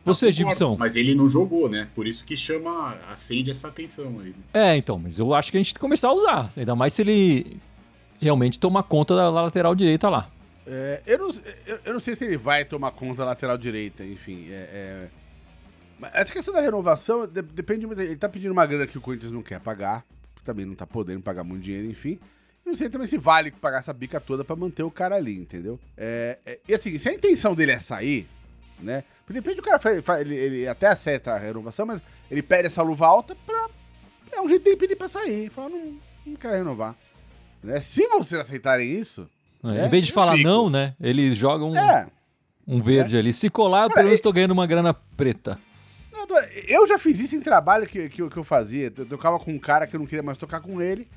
[0.02, 0.76] Você, Gibson.
[0.78, 1.86] Mas ele não jogou, né?
[1.94, 4.34] Por isso que chama, acende essa atenção aí.
[4.54, 6.50] É, então, mas eu acho que a gente tem que começar a usar.
[6.56, 7.58] Ainda mais se ele
[8.18, 10.30] realmente tomar conta da lateral direita lá.
[10.66, 11.34] É, eu, não,
[11.66, 14.46] eu, eu, não sei se ele vai tomar conta da lateral direita, enfim.
[14.50, 15.08] É, é
[16.12, 18.00] essa questão da renovação de, depende muito.
[18.00, 20.04] Ele tá pedindo uma grana que o Corinthians não quer pagar,
[20.44, 22.18] também não tá podendo pagar muito dinheiro, enfim.
[22.64, 25.78] Não sei também se vale pagar essa bica toda para manter o cara ali, entendeu?
[25.96, 28.28] É, é, e assim, se a intenção dele é sair,
[28.78, 29.02] né?
[29.26, 32.82] Porque de repente o cara ele, ele, até acerta a renovação, mas ele pede essa
[32.82, 33.68] luva alta pra.
[34.32, 35.50] É um jeito dele pedir pra sair.
[35.50, 36.94] Falar, não, não quero renovar.
[37.62, 37.80] Né?
[37.80, 39.28] Se vocês aceitarem isso.
[39.62, 40.48] É, né, em vez de falar fico.
[40.48, 40.94] não, né?
[41.00, 42.06] Ele joga um, é,
[42.66, 43.32] um verde ali.
[43.32, 45.58] Se colar, cara, pelo menos tô ganhando uma grana preta.
[46.66, 48.92] Eu já fiz isso em trabalho que, que, que eu fazia.
[48.96, 51.08] Eu tocava com um cara que eu não queria mais tocar com ele.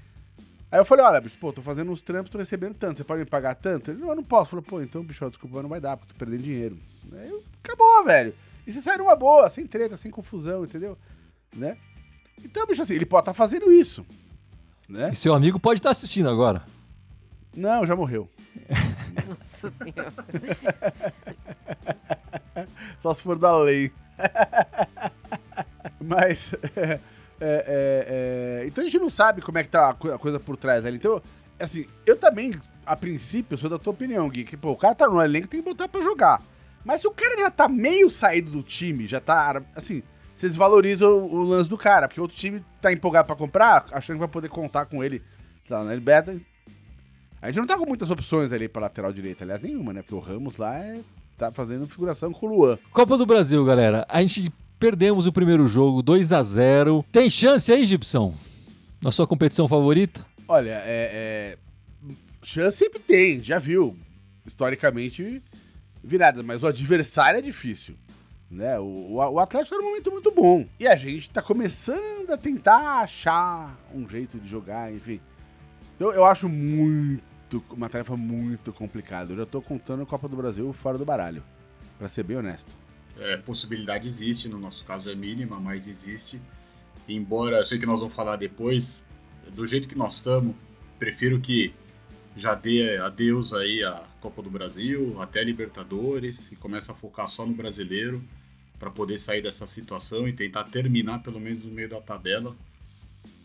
[0.71, 3.19] Aí eu falei, olha, bicho, pô, tô fazendo uns trampos, tô recebendo tanto, você pode
[3.19, 3.91] me pagar tanto?
[3.91, 4.49] Ele, não, eu não posso.
[4.49, 6.77] Falei, pô, então, bicho, desculpa, não vai dar, porque tô perdendo dinheiro.
[7.11, 8.33] Aí eu, acabou, velho.
[8.65, 10.97] E você sai numa boa, sem treta, sem confusão, entendeu?
[11.55, 11.77] Né?
[12.43, 14.03] Então, bicho, assim, ele pode estar tá fazendo isso.
[14.89, 15.11] Né?
[15.13, 16.63] E seu amigo pode estar tá assistindo agora.
[17.55, 18.27] Não, já morreu.
[19.29, 20.11] Nossa senhora.
[22.99, 23.91] Só se for da lei.
[25.99, 26.53] Mas.
[27.45, 30.55] É, é, é, então a gente não sabe como é que tá a coisa por
[30.55, 30.95] trás ali.
[30.95, 31.21] Então,
[31.59, 32.53] assim, eu também,
[32.85, 35.61] a princípio, sou da tua opinião, Gui, que pô, o cara tá no elenco tem
[35.61, 36.41] que botar pra jogar.
[36.85, 39.61] Mas se o cara já tá meio saído do time, já tá.
[39.75, 40.01] Assim,
[40.33, 44.15] você desvaloriza o, o lance do cara, porque outro time tá empolgado pra comprar, achando
[44.15, 45.21] que vai poder contar com ele
[45.69, 46.39] lá na Liberta.
[47.41, 50.01] A gente não tá com muitas opções ali pra lateral direita, aliás, nenhuma, né?
[50.01, 51.01] Porque o Ramos lá é
[51.47, 52.79] tá fazendo figuração com o Luan.
[52.91, 54.05] Copa do Brasil, galera.
[54.07, 58.33] A gente perdemos o primeiro jogo, 2 a 0 Tem chance aí, Gibson?
[59.01, 60.25] Na sua competição favorita?
[60.47, 61.57] Olha, é, é...
[62.41, 63.97] chance sempre tem, já viu.
[64.45, 65.41] Historicamente,
[66.03, 67.95] virada, mas o adversário é difícil.
[68.51, 68.77] Né?
[68.79, 70.65] O, o Atlético era um momento muito bom.
[70.79, 75.19] E a gente tá começando a tentar achar um jeito de jogar, enfim.
[75.95, 79.33] Então eu acho muito muito, uma tarefa muito complicada.
[79.33, 81.43] Eu já tô contando a Copa do Brasil fora do baralho,
[81.97, 82.75] para ser bem honesto.
[83.19, 86.41] É, possibilidade existe, no nosso caso é mínima, mas existe.
[87.07, 89.03] Embora eu sei que nós vamos falar depois,
[89.53, 90.55] do jeito que nós estamos,
[90.97, 91.73] prefiro que
[92.35, 97.27] já dê adeus aí a Copa do Brasil, até a Libertadores e comece a focar
[97.27, 98.23] só no brasileiro
[98.79, 102.55] para poder sair dessa situação e tentar terminar pelo menos no meio da tabela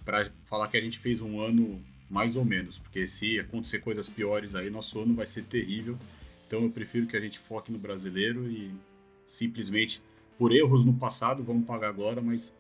[0.04, 4.08] para falar que a gente fez um ano mais ou menos, porque se acontecer coisas
[4.08, 5.98] piores aí, nosso ano vai ser terrível.
[6.46, 8.72] Então eu prefiro que a gente foque no brasileiro e
[9.26, 10.02] simplesmente
[10.38, 12.54] por erros no passado, vamos pagar agora, mas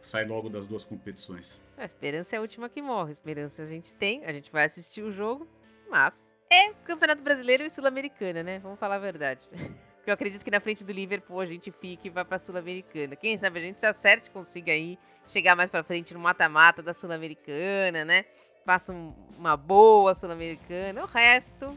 [0.00, 1.60] sai logo das duas competições.
[1.76, 3.10] A esperança é a última que morre.
[3.10, 5.46] A esperança a gente tem, a gente vai assistir o jogo,
[5.88, 8.58] mas é Campeonato Brasileiro e Sul-Americana, né?
[8.58, 9.46] Vamos falar a verdade.
[9.96, 13.14] Porque eu acredito que na frente do Liverpool a gente fique e vá pra Sul-Americana.
[13.14, 16.92] Quem sabe a gente se acerte consiga aí chegar mais pra frente no mata-mata da
[16.92, 18.24] Sul-Americana, né?
[18.64, 21.02] Faça um, uma boa Sul-Americana.
[21.02, 21.76] O resto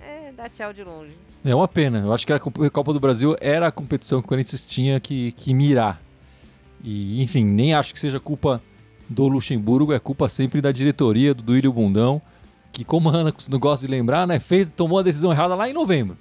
[0.00, 1.16] é dar tchau de longe.
[1.44, 2.00] É uma pena.
[2.00, 5.32] Eu acho que a Copa do Brasil era a competição que o Corinthians tinha que,
[5.32, 6.00] que mirar.
[6.82, 8.62] E, enfim, nem acho que seja culpa
[9.08, 12.20] do Luxemburgo, é culpa sempre da diretoria, do Duílio Bundão,
[12.72, 15.68] que, como a Ana não gosta de lembrar, né, fez, tomou a decisão errada lá
[15.68, 16.16] em novembro.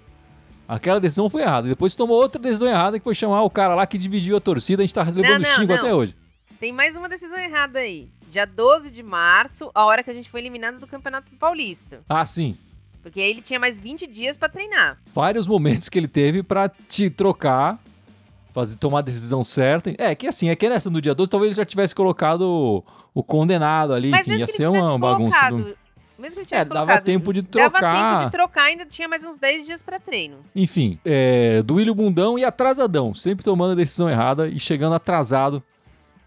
[0.68, 1.68] Aquela decisão foi errada.
[1.68, 4.82] Depois tomou outra decisão errada que foi chamar o cara lá que dividiu a torcida.
[4.82, 5.80] A gente tá levando não, não, xingo não.
[5.80, 6.16] até hoje.
[6.60, 8.10] Tem mais uma decisão errada aí.
[8.36, 12.02] Dia 12 de março, a hora que a gente foi eliminado do Campeonato Paulista.
[12.10, 12.58] Ah, sim.
[13.02, 14.98] Porque aí ele tinha mais 20 dias para treinar.
[15.14, 17.80] Vários momentos que ele teve para te trocar,
[18.54, 19.96] fazer tomar a decisão certa.
[19.98, 22.84] É, que assim, é que nessa no dia 12 talvez ele já tivesse colocado o,
[23.14, 25.50] o condenado ali, Mas que ia ser uma bagunça.
[25.52, 25.78] Do...
[26.20, 27.80] Mesmo que ele tivesse é, colocado, dava tempo de trocar.
[27.80, 30.40] Dava tempo de trocar, ainda tinha mais uns 10 dias para treino.
[30.54, 35.64] Enfim, é, Duílio Bundão e atrasadão, sempre tomando a decisão errada e chegando atrasado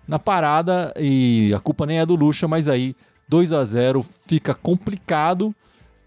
[0.08, 0.92] na parada.
[0.98, 2.96] E a culpa nem é do Lucha, mas aí
[3.28, 5.54] 2 a 0 fica complicado.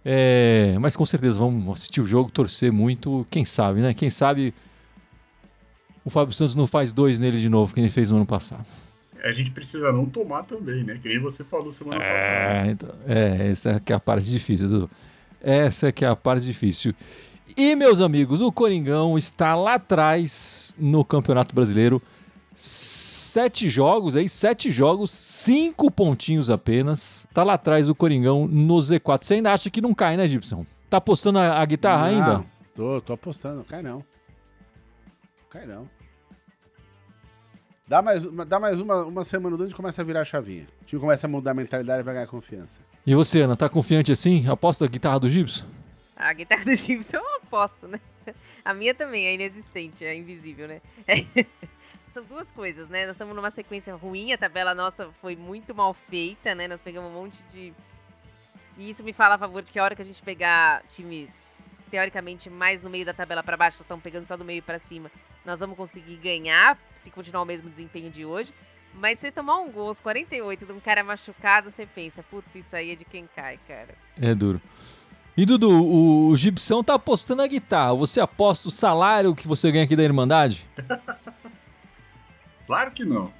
[0.04, 3.26] É, mas com certeza vamos assistir o jogo, torcer muito.
[3.30, 3.94] Quem sabe, né?
[3.94, 4.54] Quem sabe
[6.04, 8.66] o Fábio Santos não faz dois nele de novo, que ele fez no ano passado.
[9.24, 10.98] A gente precisa não tomar também, né?
[11.00, 12.72] Que nem você falou semana é, passada.
[12.72, 14.90] Então, é, essa que é a parte difícil, Dudu.
[15.40, 16.96] Essa que é a parte difícil.
[17.56, 22.02] E, meus amigos, o Coringão está lá atrás no Campeonato Brasileiro.
[22.54, 27.26] Sete jogos aí, sete jogos, cinco pontinhos apenas.
[27.34, 29.24] Tá lá atrás o Coringão no Z4.
[29.24, 30.66] Você ainda acha que não cai, né, Gibson?
[30.90, 32.46] Tá apostando a, a guitarra não, ainda?
[32.76, 34.04] Tô, tô apostando, cai não.
[35.50, 35.90] Cai não.
[37.88, 40.66] Dá mais, dá mais uma, uma semana do a gente começa a virar a chavinha.
[40.82, 42.80] O time começa a mudar a mentalidade e vai ganhar confiança.
[43.06, 44.48] E você, Ana, tá confiante assim?
[44.48, 45.66] Aposta a guitarra do Gibson?
[46.16, 48.00] A guitarra do Gibson eu aposto, né?
[48.64, 50.82] A minha também é inexistente, é invisível, né?
[52.12, 53.06] São duas coisas, né?
[53.06, 56.68] Nós estamos numa sequência ruim, a tabela nossa foi muito mal feita, né?
[56.68, 57.74] Nós pegamos um monte de.
[58.78, 61.50] E isso me fala a favor de que a hora que a gente pegar times
[61.90, 64.78] teoricamente mais no meio da tabela para baixo, que estão pegando só do meio para
[64.78, 65.10] cima,
[65.46, 68.54] nós vamos conseguir ganhar se continuar o mesmo desempenho de hoje.
[68.94, 72.76] Mas se tomar um gol aos 48 de um cara machucado, você pensa, puta, isso
[72.76, 73.96] aí é de quem cai, cara.
[74.22, 74.62] É duro.
[75.38, 77.94] E Dudu, o Gibson tá apostando a guitarra.
[77.94, 80.68] Você aposta o salário que você ganha aqui da Irmandade?
[82.72, 83.34] claro que não.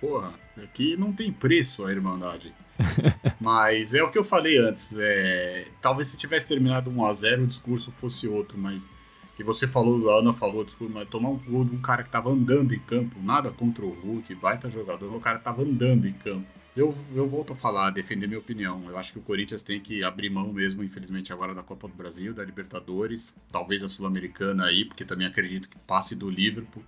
[0.00, 2.52] Porra, aqui não tem preço a Irmandade.
[3.40, 4.92] mas é o que eu falei antes.
[4.98, 8.90] É, talvez se tivesse terminado 1x0 o discurso fosse outro, mas.
[9.38, 12.10] E você falou, a Ana falou, desculpa, mas tomar um gol de um cara que
[12.10, 16.12] tava andando em campo, nada contra o Hulk, baita jogador, o cara tava andando em
[16.12, 16.46] campo.
[16.76, 18.82] Eu, eu volto a falar, defender minha opinião.
[18.88, 21.94] Eu acho que o Corinthians tem que abrir mão mesmo, infelizmente, agora da Copa do
[21.94, 26.82] Brasil, da Libertadores, talvez a Sul-Americana aí, porque também acredito que passe do Liverpool,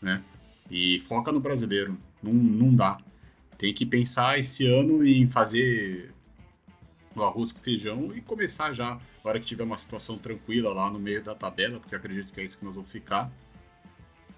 [0.00, 0.22] né?
[0.70, 1.98] E foca no brasileiro.
[2.22, 2.98] Não, não dá.
[3.58, 6.12] Tem que pensar esse ano em fazer
[7.14, 9.00] o arroz com feijão e começar já, na
[9.30, 12.44] hora que tiver uma situação tranquila lá no meio da tabela, porque acredito que é
[12.44, 13.30] isso que nós vamos ficar.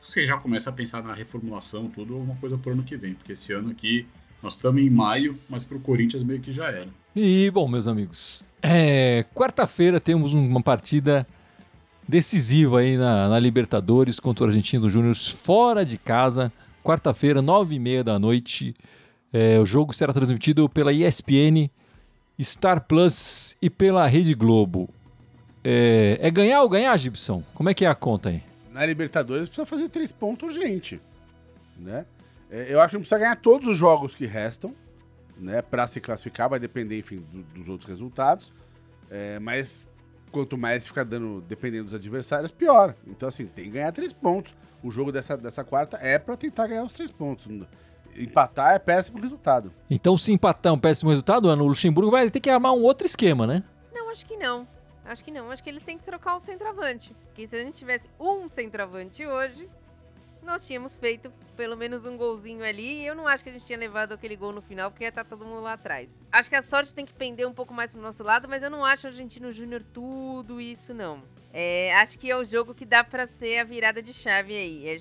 [0.02, 3.32] Você já começa a pensar na reformulação, tudo, uma coisa pro ano que vem, porque
[3.32, 4.06] esse ano aqui
[4.42, 6.88] nós estamos em maio, mas pro Corinthians meio que já era.
[7.14, 11.26] E, bom, meus amigos, é, quarta-feira temos uma partida
[12.08, 16.52] decisiva aí na, na Libertadores contra o Argentino Júnior fora de casa.
[16.82, 18.74] Quarta-feira, nove e meia da noite.
[19.32, 21.68] É, o jogo será transmitido pela ESPN,
[22.40, 24.88] Star Plus e pela Rede Globo.
[25.64, 27.42] É, é ganhar ou ganhar, Gibson?
[27.54, 28.42] Como é que é a conta aí?
[28.72, 31.00] Na Libertadores precisa fazer três pontos gente,
[31.76, 32.06] né?
[32.48, 34.72] É, eu acho que precisa ganhar todos os jogos que restam,
[35.36, 35.60] né?
[35.60, 38.52] Para se classificar, vai depender, enfim, do, dos outros resultados.
[39.10, 39.86] É, mas
[40.36, 42.94] quanto mais ficar dando, dependendo dos adversários, pior.
[43.06, 44.54] Então, assim, tem que ganhar três pontos.
[44.82, 47.46] O jogo dessa, dessa quarta é para tentar ganhar os três pontos
[48.18, 49.72] empatar é péssimo resultado.
[49.90, 53.06] Então, se empatar é um péssimo resultado, o Luxemburgo vai ter que armar um outro
[53.06, 53.62] esquema, né?
[53.92, 54.66] Não, acho que não.
[55.04, 55.50] Acho que não.
[55.50, 57.14] Acho que ele tem que trocar o centroavante.
[57.26, 59.68] Porque se a gente tivesse um centroavante hoje,
[60.46, 63.02] nós tínhamos feito pelo menos um golzinho ali.
[63.02, 65.08] E eu não acho que a gente tinha levado aquele gol no final, porque ia
[65.08, 66.14] estar tá todo mundo lá atrás.
[66.32, 68.70] Acho que a sorte tem que pender um pouco mais pro nosso lado, mas eu
[68.70, 71.22] não acho o Argentino Júnior tudo isso, não.
[71.52, 74.88] É, acho que é o jogo que dá para ser a virada de chave aí.
[74.88, 74.96] É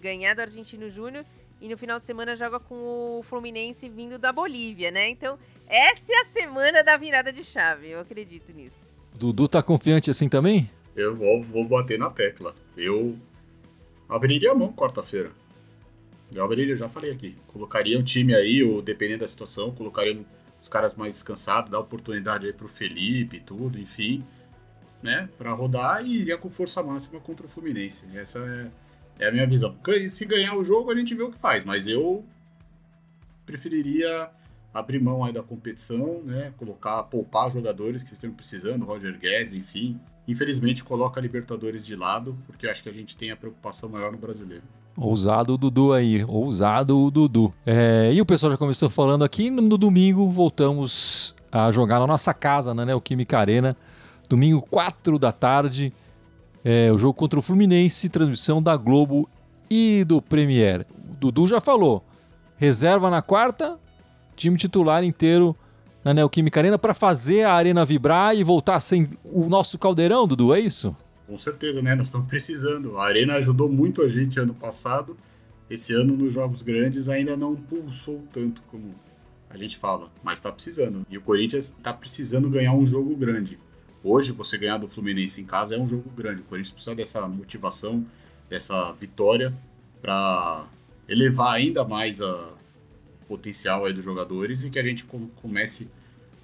[0.00, 1.24] ganhar do Argentino Júnior
[1.60, 5.08] e no final de semana joga com o Fluminense vindo da Bolívia, né?
[5.08, 8.92] Então, essa é a semana da virada de chave, eu acredito nisso.
[9.14, 10.70] Dudu tá confiante assim também?
[10.96, 12.54] Eu vou, vou bater na tecla.
[12.76, 13.16] Eu
[14.10, 15.30] abriria a mão quarta-feira.
[16.34, 17.36] Eu abriria, já falei aqui.
[17.48, 20.20] Colocaria um time aí, ou dependendo da situação, colocaria
[20.60, 24.24] os caras mais descansados, dar oportunidade aí pro Felipe e tudo, enfim,
[25.02, 25.28] né?
[25.38, 28.04] Pra rodar e iria com força máxima contra o Fluminense.
[28.14, 28.70] Essa é
[29.20, 29.76] é a minha visão.
[30.08, 32.24] Se ganhar o jogo, a gente vê o que faz, mas eu
[33.44, 34.30] preferiria
[34.72, 36.54] abrir mão aí da competição, né?
[36.56, 40.00] Colocar, poupar jogadores que estão precisando, Roger Guedes, enfim.
[40.30, 44.12] Infelizmente coloca a Libertadores de lado, porque acho que a gente tem a preocupação maior
[44.12, 44.62] no brasileiro.
[44.96, 47.52] Ousado o Dudu aí, ousado o Dudu.
[47.66, 52.32] É, e o pessoal já começou falando aqui, no domingo voltamos a jogar na nossa
[52.32, 53.76] casa, na Neoquímica Arena.
[54.28, 55.92] Domingo, 4 da tarde,
[56.64, 59.28] é, o jogo contra o Fluminense, transmissão da Globo
[59.68, 60.86] e do Premier.
[61.10, 62.04] O Dudu já falou,
[62.56, 63.80] reserva na quarta,
[64.36, 65.56] time titular inteiro
[66.04, 70.54] na Neoquímica Arena para fazer a arena vibrar e voltar sem o nosso caldeirão, Dudu,
[70.54, 70.96] é isso?
[71.26, 71.94] Com certeza, né?
[71.94, 72.98] Nós estamos precisando.
[72.98, 75.16] A arena ajudou muito a gente ano passado.
[75.68, 78.94] Esse ano, nos jogos grandes, ainda não pulsou tanto como
[79.48, 81.06] a gente fala, mas está precisando.
[81.08, 83.58] E o Corinthians está precisando ganhar um jogo grande.
[84.02, 86.40] Hoje, você ganhar do Fluminense em casa é um jogo grande.
[86.40, 88.04] O Corinthians precisa dessa motivação,
[88.48, 89.52] dessa vitória,
[90.00, 90.66] para
[91.08, 92.48] elevar ainda mais a,
[93.30, 95.88] potencial aí dos jogadores e que a gente comece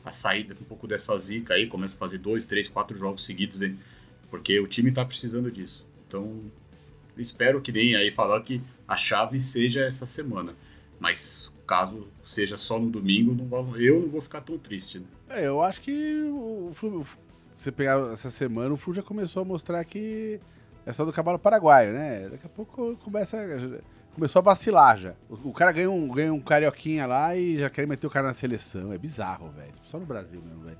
[0.05, 3.57] a sair um pouco dessa zica aí, comece a fazer dois, três, quatro jogos seguidos,
[3.57, 3.75] né?
[4.31, 5.85] porque o time está precisando disso.
[6.07, 6.41] Então,
[7.17, 10.55] espero que nem aí falar que a chave seja essa semana,
[11.01, 15.01] mas caso seja só no domingo, não vou, eu não vou ficar tão triste.
[15.01, 15.07] Né?
[15.29, 16.73] É, eu acho que o,
[17.53, 20.39] você pegar essa semana, o Flu já começou a mostrar que
[20.85, 22.29] é só do cavalo paraguaio, né?
[22.29, 23.37] Daqui a pouco começa
[24.17, 25.13] começou a vacilar já.
[25.29, 28.27] O, o, cara ganha um, ganha um carioquinha lá e já quer meter o cara
[28.27, 28.91] na seleção.
[28.91, 29.75] É bizarro, velho.
[29.85, 30.79] Só no Brasil mesmo, velho.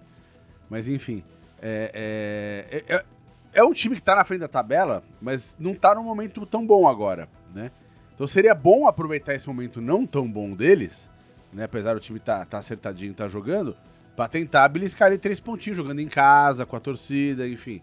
[0.71, 1.23] Mas enfim.
[1.61, 3.05] É, é, é,
[3.53, 6.67] é, um time que tá na frente da tabela, mas não tá num momento tão
[6.67, 7.71] bom agora, né?
[8.15, 11.11] Então seria bom aproveitar esse momento não tão bom deles,
[11.53, 11.65] né?
[11.65, 13.77] Apesar do time tá, tá acertadinho, tá jogando,
[14.15, 17.83] pra tentar beliscar ali três pontinhos, jogando em casa, com a torcida, enfim.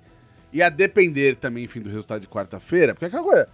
[0.52, 3.48] E a depender também, enfim, do resultado de quarta-feira, porque coisa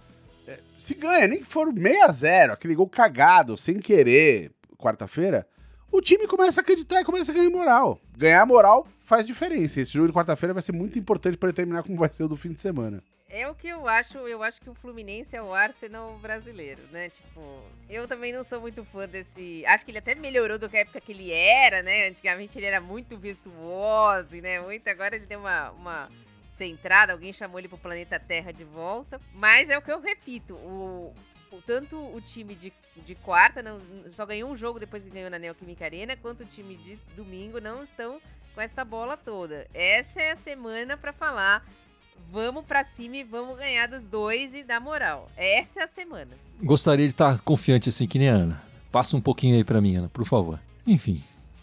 [0.78, 5.46] se ganha, nem que for 6 a 0 aquele gol cagado, sem querer, quarta-feira,
[5.92, 8.00] o time começa a acreditar e começa a ganhar moral.
[8.16, 9.80] Ganhar moral faz diferença.
[9.80, 12.36] Esse jogo de quarta-feira vai ser muito importante para determinar como vai ser o do
[12.36, 13.02] fim de semana.
[13.32, 17.10] É o que eu acho, eu acho que o Fluminense é o Arsenal brasileiro, né?
[17.10, 19.64] Tipo, eu também não sou muito fã desse.
[19.66, 22.08] Acho que ele até melhorou do que a época que ele era, né?
[22.08, 24.60] Antigamente ele era muito virtuoso, né?
[24.60, 26.08] Muito, agora ele tem uma, uma
[26.50, 29.20] centrada, alguém chamou ele pro planeta Terra de volta.
[29.32, 31.14] Mas é o que eu repito, o,
[31.50, 35.30] o tanto o time de, de quarta não, só ganhou um jogo depois que ganhou
[35.30, 38.20] na Neoquímica Arena, quanto o time de domingo não estão
[38.54, 39.66] com essa bola toda.
[39.72, 41.64] Essa é a semana para falar
[42.30, 45.30] vamos para cima e vamos ganhar dos dois e dar moral.
[45.36, 46.36] Essa é a semana.
[46.62, 48.62] Gostaria de estar confiante assim que nem a Ana.
[48.92, 50.60] Passa um pouquinho aí para mim, Ana, por favor.
[50.86, 51.22] Enfim.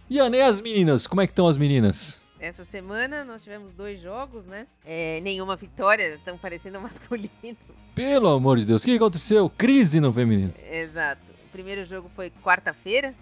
[0.10, 1.06] E Ana, e as meninas?
[1.06, 2.22] Como é que estão as meninas?
[2.40, 4.68] Essa semana nós tivemos dois jogos, né?
[4.86, 7.30] É, nenhuma vitória, estão parecendo masculino.
[7.96, 9.50] Pelo amor de Deus, o que aconteceu?
[9.50, 10.54] Crise no feminino.
[10.70, 11.32] Exato.
[11.48, 13.16] O primeiro jogo foi quarta-feira.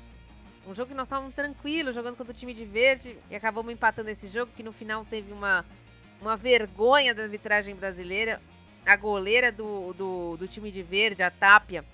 [0.67, 3.17] Um jogo que nós estávamos tranquilos, jogando contra o time de verde.
[3.31, 5.63] E acabamos empatando esse jogo, que no final teve uma,
[6.19, 8.41] uma vergonha da arbitragem brasileira.
[8.85, 11.85] A goleira do, do, do time de verde, a Tápia,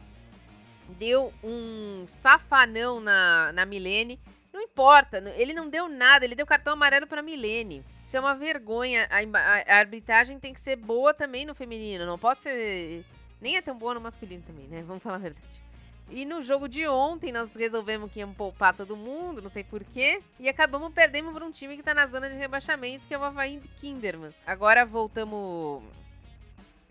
[0.97, 4.19] deu um safanão na, na Milene
[4.53, 7.83] não importa, ele não deu nada, ele deu cartão amarelo para Milene.
[8.05, 9.07] Isso é uma vergonha.
[9.09, 13.05] A, a, a, arbitragem tem que ser boa também no feminino, não pode ser.
[13.39, 14.83] Nem é tão boa no masculino também, né?
[14.85, 15.61] Vamos falar a verdade.
[16.09, 20.21] E no jogo de ontem nós resolvemos que íamos poupar todo mundo, não sei porquê,
[20.37, 23.23] e acabamos perdendo para um time que tá na zona de rebaixamento, que é o
[23.23, 24.33] Havaí Kinderman.
[24.45, 25.81] Agora voltamos.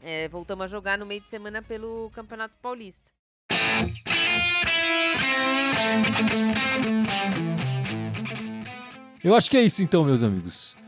[0.03, 3.11] É, voltamos a jogar no meio de semana pelo Campeonato Paulista.
[9.23, 10.79] Eu acho que é isso então, meus amigos.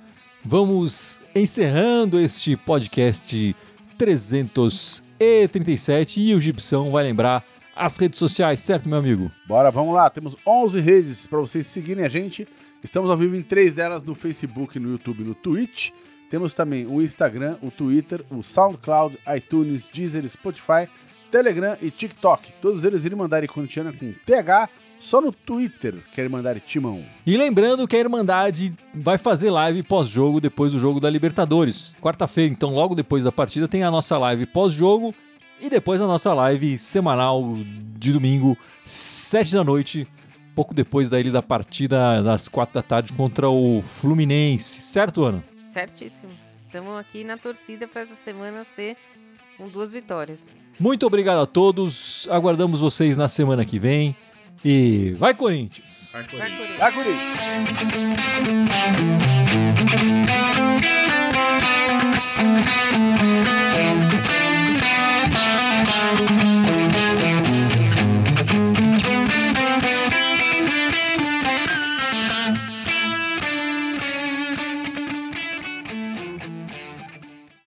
[0.44, 3.54] Vamos encerrando este podcast
[3.98, 7.44] 337 e o Gibson vai lembrar
[7.76, 9.30] as redes sociais, certo, meu amigo?
[9.46, 10.08] Bora, vamos lá.
[10.10, 12.48] Temos 11 redes para vocês seguirem a gente.
[12.82, 15.90] Estamos ao vivo em três delas no Facebook, no YouTube no Twitch.
[16.30, 20.88] Temos também o Instagram, o Twitter, o SoundCloud, iTunes, Deezer, Spotify,
[21.30, 22.52] Telegram e TikTok.
[22.60, 24.68] Todos eles irem mandar Corintiana com TH
[25.02, 27.04] só no Twitter que a Irmandade Timão.
[27.26, 31.96] E lembrando que a Irmandade vai fazer live pós-jogo depois do jogo da Libertadores.
[32.00, 35.12] Quarta-feira, então, logo depois da partida, tem a nossa live pós-jogo
[35.60, 37.56] e depois a nossa live semanal
[37.98, 40.06] de domingo, sete da noite,
[40.54, 44.80] pouco depois da da partida das quatro da tarde contra o Fluminense.
[44.82, 45.44] Certo, Ana?
[45.66, 46.32] Certíssimo.
[46.66, 48.96] Estamos aqui na torcida para essa semana ser
[49.58, 50.52] com duas vitórias.
[50.78, 52.28] Muito obrigado a todos.
[52.30, 54.16] Aguardamos vocês na semana que vem.
[54.64, 56.08] E vai Corinthians!
[56.12, 56.78] Vai Corinthians!
[56.78, 57.36] Vai Corinthians!
[57.36, 60.61] Vai, Corinthians.